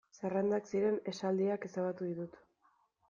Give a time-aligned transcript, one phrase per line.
[0.19, 2.41] Zerrendak ziren esaldiak ezabatu ditut.